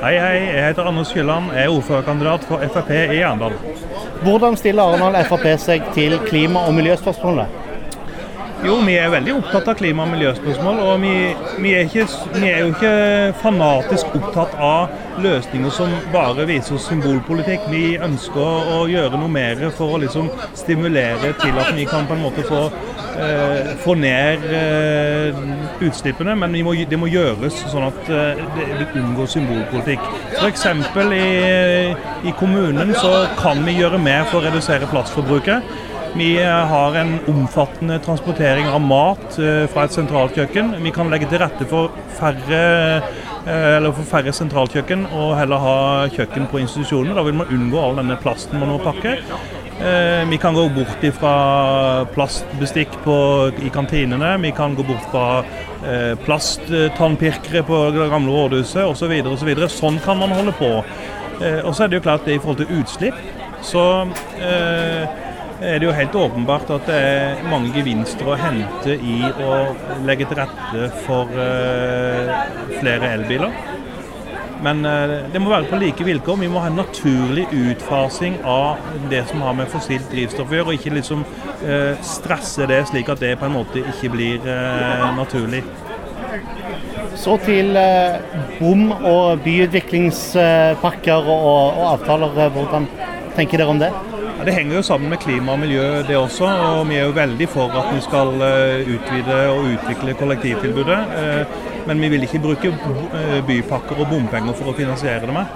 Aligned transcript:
Hei, 0.00 0.14
hei. 0.16 0.36
Jeg 0.56 0.66
heter 0.66 0.86
Anders 0.88 1.10
Kylland. 1.12 1.50
Jeg 1.52 1.64
er 1.64 1.68
ordførerkandidat 1.74 2.44
for 2.48 2.62
Frp 2.72 2.90
i 3.12 3.18
Arendal. 3.20 3.52
Hvordan 4.22 4.56
stiller 4.56 4.82
Arendal 4.82 5.24
Frp 5.28 5.44
seg 5.60 5.82
til 5.94 6.16
klima- 6.24 6.62
og 6.68 6.74
miljøspørsmålet? 6.74 7.46
Jo, 8.60 8.74
vi 8.84 8.92
er 9.00 9.08
veldig 9.08 9.32
opptatt 9.38 9.68
av 9.72 9.76
klima- 9.78 10.04
og 10.04 10.10
miljøspørsmål. 10.12 10.80
Og 10.84 10.98
vi, 11.00 11.12
vi, 11.64 11.70
er 11.78 11.86
ikke, 11.86 12.04
vi, 12.34 12.50
er 12.50 12.58
jo 12.60 12.74
ikke 12.74 12.92
fanatisk 13.40 14.12
opptatt 14.18 14.52
av 14.60 15.22
løsninger 15.24 15.72
som 15.72 15.94
bare 16.12 16.44
viser 16.48 16.80
symbolpolitikk. 16.84 17.64
Vi 17.72 17.96
ønsker 17.96 18.68
å 18.76 18.84
gjøre 18.90 19.16
noe 19.16 19.32
mer 19.32 19.64
for 19.72 19.96
å 19.96 20.02
liksom 20.04 20.28
stimulere 20.58 21.32
til 21.40 21.56
at 21.56 21.72
vi 21.76 21.88
kan 21.88 22.04
på 22.04 22.18
en 22.18 22.24
måte 22.26 22.44
få, 22.44 22.66
eh, 23.16 23.72
få 23.80 23.96
ned 23.96 24.44
eh, 24.52 25.40
utslippene. 25.88 26.36
Men 26.44 26.60
må, 26.66 26.76
det 26.84 27.00
må 27.00 27.08
gjøres 27.08 27.64
sånn 27.72 27.88
at 27.88 28.12
eh, 28.12 28.44
det 28.76 28.90
unngår 28.92 29.36
symbolpolitikk. 29.38 30.04
F.eks. 30.36 30.68
I, 31.16 31.24
i 32.28 32.36
kommunen 32.36 32.92
så 32.92 33.24
kan 33.40 33.64
vi 33.64 33.80
gjøre 33.80 34.02
mer 34.04 34.28
for 34.28 34.42
å 34.42 34.50
redusere 34.50 34.90
plastforbruket. 34.92 35.88
Vi 36.14 36.42
har 36.42 36.94
en 36.94 37.18
omfattende 37.26 37.98
transportering 37.98 38.66
av 38.68 38.80
mat 38.82 39.38
eh, 39.38 39.66
fra 39.70 39.84
et 39.86 39.94
sentralkjøkken. 39.94 40.72
Vi 40.82 40.90
kan 40.94 41.10
legge 41.12 41.28
til 41.30 41.38
rette 41.38 41.66
for 41.70 41.94
færre, 42.18 42.62
eh, 43.46 43.86
for 43.86 44.08
færre 44.08 44.34
sentralkjøkken 44.34 45.06
og 45.06 45.36
heller 45.38 45.62
ha 45.62 45.76
kjøkken 46.10 46.48
på 46.50 46.62
institusjoner. 46.64 47.14
Da 47.14 47.24
vil 47.26 47.38
man 47.38 47.52
unngå 47.54 47.78
all 47.78 48.00
denne 48.02 48.18
plasten 48.22 48.58
man 48.58 48.72
må 48.74 48.80
pakke. 48.82 49.20
Eh, 49.80 50.24
vi 50.28 50.40
kan 50.42 50.58
gå 50.58 50.66
bort 50.74 51.06
fra 51.20 51.34
plastbestikk 52.16 52.98
på, 53.06 53.16
i 53.62 53.70
kantinene. 53.70 54.34
Vi 54.42 54.50
kan 54.56 54.74
gå 54.74 54.86
bort 54.90 55.06
fra 55.14 55.26
plasttannpirkere 56.26 57.62
på 57.64 57.76
det 57.94 58.10
gamle 58.12 58.34
rådhuset 58.34 58.82
osv. 58.82 59.14
Så 59.22 59.36
osv. 59.38 59.54
Så 59.62 59.70
sånn 59.78 60.02
kan 60.04 60.18
man 60.20 60.34
holde 60.34 60.52
på. 60.58 60.74
Og 61.64 61.72
så 61.72 61.86
er 61.86 61.88
det 61.88 62.02
jo 62.02 62.04
klart 62.04 62.26
det 62.28 62.34
i 62.36 62.42
forhold 62.42 62.60
til 62.60 62.82
utslipp. 62.82 63.16
Så 63.64 63.82
eh, 64.40 65.29
er 65.60 65.78
det 65.78 65.86
jo 65.86 65.92
helt 65.92 66.14
åpenbart 66.16 66.70
at 66.72 66.86
det 66.88 66.96
er 66.96 67.42
mange 67.50 67.72
gevinster 67.74 68.28
å 68.28 68.38
hente 68.40 68.94
i 68.96 69.18
å 69.44 69.58
legge 70.08 70.28
til 70.28 70.40
rette 70.40 70.88
for 71.04 71.28
uh, 71.36 72.30
flere 72.78 73.10
elbiler. 73.18 73.52
Men 74.64 74.80
uh, 74.84 75.28
det 75.32 75.40
må 75.40 75.52
være 75.52 75.68
på 75.68 75.80
like 75.80 76.06
vilkår. 76.06 76.40
Vi 76.40 76.48
må 76.52 76.62
ha 76.64 76.70
en 76.70 76.80
naturlig 76.80 77.46
utfasing 77.52 78.38
av 78.48 78.80
det 79.12 79.26
som 79.28 79.44
har 79.44 79.56
med 79.58 79.68
fossilt 79.72 80.08
drivstoff 80.12 80.48
å 80.48 80.58
gjøre, 80.58 80.72
og 80.72 80.80
ikke 80.80 80.96
liksom 80.96 81.28
stresse 82.00 82.64
det 82.64 82.78
slik 82.88 83.10
at 83.12 83.20
det 83.20 83.34
på 83.36 83.44
en 83.44 83.58
måte 83.58 83.82
ikke 83.84 84.08
blir 84.14 84.46
naturlig. 85.12 85.60
Så 87.20 87.34
til 87.44 87.76
bom- 88.56 88.94
og 88.96 89.42
byutviklingspakker 89.44 91.28
og, 91.28 91.50
og 91.50 91.84
avtaler. 91.90 92.48
Hvordan 92.56 92.88
tenker 93.36 93.60
dere 93.60 93.74
om 93.74 93.82
det? 93.82 93.92
Ja, 94.40 94.44
det 94.44 94.52
henger 94.56 94.78
jo 94.78 94.82
sammen 94.82 95.10
med 95.12 95.18
klima 95.20 95.52
og 95.52 95.58
miljø, 95.60 95.82
det 96.08 96.14
også. 96.16 96.46
Og 96.48 96.86
vi 96.88 96.94
er 96.96 97.02
jo 97.04 97.12
veldig 97.12 97.48
for 97.52 97.74
at 97.76 97.90
vi 97.92 97.98
skal 98.00 98.30
eh, 98.46 98.86
utvide 98.94 99.40
og 99.52 99.66
utvikle 99.74 100.14
kollektivtilbudet. 100.16 100.96
Eh, 101.18 101.58
men 101.84 102.00
vi 102.00 102.08
vil 102.08 102.24
ikke 102.24 102.40
bruke 102.46 102.70
eh, 102.72 103.34
bypakker 103.44 104.00
og 104.00 104.08
bompenger 104.08 104.56
for 104.56 104.72
å 104.72 104.74
finansiere 104.78 105.28
det 105.28 105.34
med. 105.36 105.52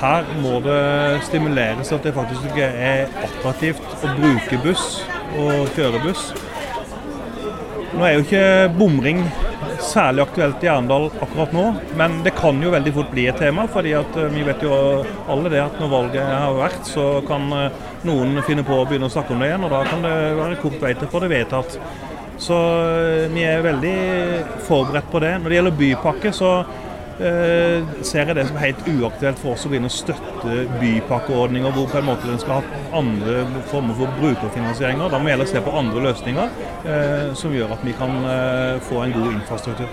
Her 0.00 0.24
må 0.40 0.54
det 0.64 0.80
stimuleres 1.28 1.92
at 1.92 2.08
det 2.08 2.14
faktisk 2.16 2.48
ikke 2.48 2.70
er 2.88 3.12
attraktivt 3.28 3.84
å 4.00 4.14
bruke 4.22 4.62
buss 4.64 4.86
og 5.36 5.68
kjøre 5.76 6.00
buss. 6.06 6.30
Nå 7.92 8.08
er 8.08 8.16
jo 8.16 8.24
ikke 8.24 8.46
bomring 8.80 9.20
særlig 9.82 10.22
aktuelt 10.24 10.64
i 10.64 10.68
Arendal 10.70 11.08
akkurat 11.24 11.52
nå, 11.54 11.64
men 11.98 12.18
det 12.24 12.34
kan 12.38 12.58
jo 12.62 12.72
veldig 12.74 12.92
fort 12.96 13.12
bli 13.12 13.26
et 13.30 13.38
tema. 13.40 13.66
fordi 13.70 13.92
at 13.98 14.16
eh, 14.16 14.32
vi 14.32 14.44
vet 14.46 14.62
jo 14.62 14.72
alle 15.28 15.52
det 15.52 15.62
at 15.62 15.78
når 15.80 15.92
valget 15.92 16.26
har 16.26 16.56
vært, 16.56 16.82
så 16.88 17.06
kan 17.28 17.46
eh, 17.52 17.84
noen 18.08 18.40
finne 18.46 18.64
på 18.66 18.80
å 18.80 18.86
begynne 18.88 19.10
å 19.10 19.14
snakke 19.14 19.34
om 19.34 19.42
det 19.42 19.50
igjen. 19.50 19.66
Og 19.66 19.72
da 19.74 19.84
kan 19.88 20.04
det 20.04 20.14
være 20.40 20.60
kort 20.62 20.80
vei 20.82 20.94
til 20.94 21.08
å 21.08 21.12
få 21.12 21.22
det 21.24 21.32
vedtatt. 21.34 21.78
Så 22.42 22.56
eh, 22.56 23.28
vi 23.32 23.46
er 23.48 23.64
veldig 23.64 23.96
forberedt 24.68 25.10
på 25.12 25.22
det. 25.24 25.32
Når 25.40 25.48
det 25.52 25.60
gjelder 25.60 25.80
bypakke, 25.80 26.34
så 26.36 26.52
ser 27.16 28.28
jeg 28.28 28.36
det 28.36 28.44
som 28.48 28.58
helt 28.60 28.88
uaktuelt 28.90 29.38
for 29.40 29.54
oss 29.54 29.64
å 29.64 29.70
begynne 29.72 29.88
å 29.88 29.94
støtte 29.94 30.66
bypakkeordninger 30.80 31.72
hvor 31.72 31.88
på 31.88 32.00
en 32.00 32.08
måte 32.10 32.28
den 32.28 32.40
skal 32.42 32.60
ha 32.60 32.82
andre 32.98 33.38
former 33.70 33.96
for 33.96 34.12
brukerfinansieringer. 34.20 35.08
Da 35.08 35.18
må 35.18 35.30
vi 35.30 35.32
heller 35.32 35.48
se 35.48 35.62
på 35.64 35.74
andre 35.80 36.04
løsninger 36.10 36.60
eh, 36.84 37.32
som 37.38 37.54
gjør 37.56 37.72
at 37.76 37.84
vi 37.86 37.96
kan 37.96 38.12
eh, 38.20 38.76
få 38.84 39.00
en 39.04 39.16
god 39.16 39.32
infrastruktur. 39.32 39.88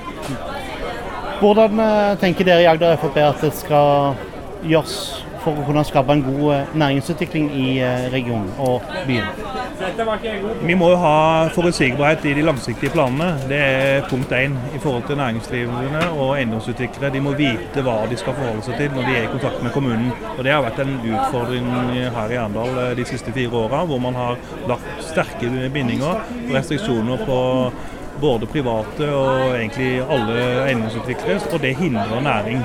Hvordan 1.39 1.79
eh, 1.83 2.15
tenker 2.19 2.47
dere 2.47 2.65
i 2.65 2.69
Agder 2.71 2.99
Frp 2.99 3.21
at 3.23 3.41
det 3.43 3.53
skal 3.55 4.19
gjøres 4.67 4.97
for 5.43 5.59
å 5.59 5.65
kunne 5.67 5.83
skape 5.87 6.15
en 6.15 6.23
god 6.25 6.45
eh, 6.55 6.73
næringsutvikling 6.79 7.49
i 7.59 7.67
eh, 7.83 8.07
regionen 8.13 8.49
og 8.63 8.85
byen? 9.07 9.27
Vi 10.63 10.75
må 10.79 10.89
jo 10.93 10.97
ha 11.01 11.15
forutsigbarhet 11.53 12.23
i 12.29 12.35
de 12.37 12.45
langsiktige 12.45 12.93
planene. 12.93 13.33
Det 13.49 13.59
er 13.59 14.05
punkt 14.09 14.31
én 14.37 14.55
i 14.71 14.79
forhold 14.79 15.07
til 15.09 15.19
næringsdrivende 15.19 16.05
og 16.13 16.37
eiendomsutviklere. 16.37 17.11
De 17.13 17.23
må 17.23 17.33
vite 17.37 17.83
hva 17.83 17.97
de 18.09 18.19
skal 18.19 18.37
forholde 18.37 18.63
seg 18.67 18.79
til 18.79 18.93
når 18.95 19.09
de 19.09 19.17
er 19.17 19.27
i 19.27 19.33
kontakt 19.33 19.59
med 19.65 19.75
kommunen. 19.75 20.13
Og 20.37 20.43
Det 20.43 20.53
har 20.53 20.63
vært 20.65 20.79
en 20.85 20.95
utfordring 21.01 21.67
her 22.15 22.35
i 22.35 22.39
Arendal 22.39 22.79
eh, 22.85 22.93
de 22.99 23.07
siste 23.09 23.35
fire 23.35 23.65
åra, 23.65 23.83
hvor 23.89 24.01
man 24.03 24.15
har 24.19 24.39
lagt 24.71 25.03
sterke 25.09 25.51
bindinger 25.73 26.23
og 26.23 26.55
restriksjoner 26.55 27.27
på 27.27 27.41
både 28.21 28.47
private 28.47 29.07
og 29.09 29.55
egentlig 29.57 29.97
alle 30.05 30.41
eiendomsutviklere, 30.67 31.41
og 31.51 31.61
det 31.63 31.75
hindrer 31.79 32.21
næring. 32.23 32.61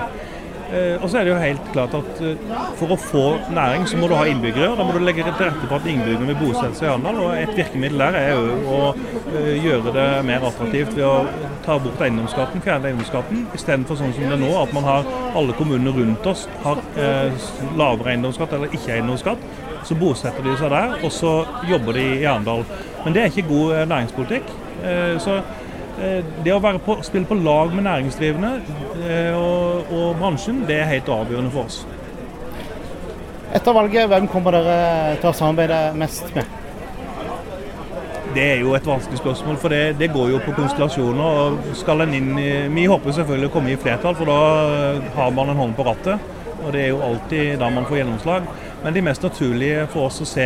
Eh, 0.68 1.02
og 1.02 1.08
så 1.08 1.18
er 1.18 1.24
det 1.24 1.30
jo 1.32 1.36
helt 1.40 1.68
klart 1.72 1.94
at 1.96 2.18
eh, 2.20 2.50
For 2.76 2.92
å 2.92 2.96
få 3.00 3.22
næring 3.56 3.86
så 3.88 3.96
må 3.96 4.08
du 4.10 4.14
ha 4.18 4.26
innbyggere. 4.28 4.74
Da 4.76 4.84
må 4.84 4.92
du 4.92 5.00
legge 5.00 5.24
til 5.24 5.36
rette 5.40 5.64
for 5.64 5.78
at 5.78 5.86
innbyggerne 5.88 6.28
vil 6.28 6.40
bosette 6.42 6.76
seg 6.76 6.88
i 6.88 6.90
Arendal. 6.92 7.20
og 7.24 7.36
Et 7.38 7.54
virkemiddel 7.56 8.02
der 8.02 8.18
er 8.20 8.28
jo 8.34 8.74
å 8.74 8.80
eh, 8.92 9.54
gjøre 9.64 9.94
det 9.96 10.08
mer 10.28 10.44
attraktivt 10.50 10.92
ved 10.96 11.06
å 11.08 11.14
ta 11.64 11.78
bort 11.80 12.02
eiendomsskatten, 12.04 12.64
fjerne 12.64 12.90
eiendomsskatten, 12.90 13.46
istedenfor 13.56 14.00
sånn 14.00 14.12
som 14.16 14.28
det 14.28 14.36
er 14.36 14.42
nå, 14.42 14.50
at 14.60 14.74
man 14.76 14.88
har 14.88 15.08
alle 15.36 15.56
kommunene 15.56 15.92
rundt 15.96 16.28
oss 16.28 16.46
har 16.64 16.80
lavere 17.76 18.14
eiendomsskatt 18.14 18.54
eller 18.56 18.72
ikke 18.72 18.94
eiendomsskatt. 18.96 19.42
Så 19.88 19.96
bosetter 19.96 20.44
de 20.44 20.54
seg 20.58 20.72
der, 20.72 20.96
og 21.04 21.12
så 21.14 21.32
jobber 21.68 21.96
de 21.96 22.04
i 22.18 22.26
Arendal. 22.28 22.64
Men 23.04 23.14
det 23.14 23.22
er 23.22 23.32
ikke 23.32 23.48
god 23.50 23.84
næringspolitikk. 23.92 24.48
Så 25.22 25.38
det 26.44 26.54
å 26.54 26.60
på, 26.84 26.98
spille 27.02 27.26
på 27.26 27.38
lag 27.42 27.72
med 27.74 27.86
næringsdrivende 27.86 28.52
eh, 29.08 29.34
og, 29.34 29.90
og, 29.90 30.12
bransjen, 30.20 30.62
det 30.68 30.78
er 30.78 30.92
helt 30.92 31.10
avgjørende 31.10 31.50
for 31.54 31.66
oss. 31.66 31.82
Etter 33.54 33.74
valget, 33.74 34.06
hvem 34.10 34.28
kommer 34.30 34.58
dere 34.58 35.16
til 35.18 35.30
å 35.30 35.34
samarbeide 35.34 35.80
mest 35.98 36.30
med? 36.36 36.56
Det 38.34 38.44
er 38.44 38.58
jo 38.60 38.74
et 38.76 38.86
vanskelig 38.86 39.18
spørsmål, 39.18 39.56
for 39.58 39.72
det, 39.72 39.96
det 39.98 40.10
går 40.12 40.34
jo 40.34 40.40
på 40.44 40.52
konstellasjoner. 40.54 41.24
og 41.24 41.76
skal 41.80 42.04
en 42.04 42.14
inn 42.14 42.34
i, 42.38 42.50
Vi 42.68 42.84
håper 42.86 43.16
selvfølgelig 43.16 43.48
å 43.48 43.54
komme 43.56 43.72
i 43.72 43.80
flertall, 43.80 44.14
for 44.18 44.28
da 44.28 45.00
har 45.16 45.30
man 45.34 45.50
en 45.50 45.62
hånd 45.64 45.74
på 45.78 45.86
rattet. 45.88 46.34
Og 46.58 46.72
det 46.74 46.84
er 46.84 46.90
jo 46.92 47.02
alltid 47.06 47.56
da 47.58 47.70
man 47.72 47.86
får 47.88 48.02
gjennomslag. 48.02 48.50
Men 48.84 48.94
de 48.94 49.02
mest 49.02 49.22
naturlige 49.22 49.86
for 49.90 50.06
oss 50.06 50.20
å 50.22 50.26
se 50.28 50.44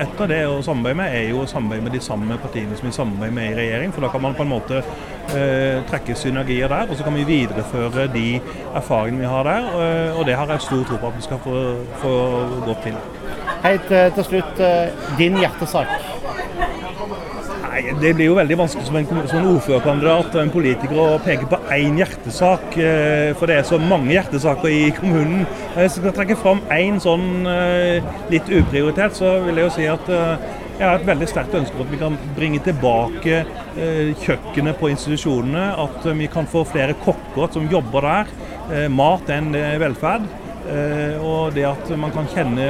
etter 0.00 0.30
det 0.30 0.40
å 0.48 0.60
samarbeide 0.64 0.98
med, 1.02 1.16
er 1.18 1.26
jo 1.28 1.42
å 1.42 1.48
samarbeide 1.50 1.84
med 1.84 1.96
de 1.96 2.00
samme 2.04 2.38
partiene 2.40 2.78
som 2.78 2.88
vi 2.88 2.94
samarbeider 2.96 3.36
med 3.36 3.50
i 3.50 3.58
regjering. 3.58 3.92
For 3.92 4.04
da 4.04 4.12
kan 4.12 4.24
man 4.24 4.36
på 4.38 4.46
en 4.46 4.52
måte 4.54 4.80
eh, 4.80 5.82
trekke 5.90 6.16
synergier 6.16 6.72
der, 6.72 6.88
og 6.88 6.96
så 6.96 7.04
kan 7.06 7.18
vi 7.18 7.26
videreføre 7.28 8.08
de 8.14 8.26
erfaringene 8.72 9.26
vi 9.26 9.34
har 9.34 9.48
der. 9.50 9.68
Og, 9.72 10.20
og 10.20 10.26
det 10.30 10.38
har 10.40 10.54
jeg 10.54 10.66
stor 10.68 10.86
tro 10.88 11.00
på 11.02 11.12
at 11.12 11.20
vi 11.20 11.26
skal 11.28 11.42
få, 11.44 11.58
få 12.00 12.16
gått 12.70 12.88
til. 12.88 12.98
Helt 13.62 13.92
eh, 13.94 14.08
til 14.16 14.28
slutt, 14.30 14.64
eh, 14.64 15.06
din 15.20 15.36
hjertesak. 15.38 16.11
Nei, 17.72 17.86
Det 18.00 18.10
blir 18.12 18.28
jo 18.28 18.34
veldig 18.36 18.56
vanskelig 18.60 18.84
som 18.84 18.96
en, 18.98 19.06
som 19.08 19.38
en 19.38 19.46
ordførerkandidat 19.54 20.34
og 20.34 20.40
en 20.42 20.50
politiker 20.52 20.98
å 21.00 21.06
peke 21.24 21.46
på 21.48 21.56
én 21.72 21.96
hjertesak, 21.96 22.74
eh, 22.76 23.30
for 23.38 23.48
det 23.48 23.56
er 23.56 23.64
så 23.64 23.78
mange 23.80 24.12
hjertesaker 24.12 24.68
i 24.68 24.90
kommunen. 24.98 25.46
Hvis 25.72 25.96
jeg 25.96 26.02
skal 26.02 26.12
trekke 26.18 26.36
fram 26.36 26.60
én 26.76 27.00
sånn 27.00 27.48
eh, 27.48 28.10
litt 28.28 28.50
uprioritert, 28.52 29.16
så 29.16 29.38
vil 29.46 29.62
jeg 29.62 29.70
jo 29.70 29.72
si 29.78 29.88
at 29.88 30.12
eh, 30.12 30.44
jeg 30.82 30.84
har 30.84 30.98
et 31.00 31.08
veldig 31.08 31.30
sterkt 31.30 31.56
ønske 31.56 31.78
om 31.78 31.86
at 31.86 31.94
vi 31.94 32.02
kan 32.02 32.20
bringe 32.36 32.60
tilbake 32.64 33.42
kjøkkenet 34.24 34.78
på 34.80 34.88
institusjonene. 34.90 35.66
At 35.78 36.08
vi 36.18 36.28
kan 36.32 36.48
få 36.48 36.64
flere 36.66 36.96
kokker 37.04 37.52
som 37.54 37.68
jobber 37.70 38.08
der. 38.08 38.88
Mat 38.90 39.30
er 39.30 39.44
en 39.44 39.52
velferd. 39.84 40.24
Eh, 40.62 41.24
og 41.24 41.54
det 41.54 41.64
at 41.66 41.88
man 41.98 42.12
kan 42.14 42.28
kjenne 42.30 42.66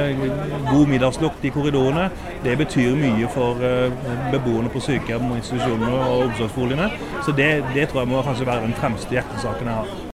god 0.69 0.87
middagslukt 0.89 1.45
i 1.45 1.51
korridorene, 1.53 2.09
det 2.43 2.57
betyr 2.57 2.95
mye 2.97 3.29
for 3.33 3.61
eh, 3.61 3.99
beboerne 4.33 4.71
på 4.73 4.81
sykehjem, 4.81 5.29
og 5.31 5.37
institusjonene 5.41 5.91
og 5.99 6.25
omsorgsboligene. 6.29 6.89
Så 7.25 7.35
det, 7.37 7.51
det 7.75 7.89
tror 7.89 8.03
jeg 8.03 8.13
må 8.15 8.25
kanskje 8.25 8.49
være 8.49 8.65
den 8.65 8.81
fremste 8.81 9.19
hjertesaken 9.19 9.69
jeg 9.69 9.83
har. 9.83 10.09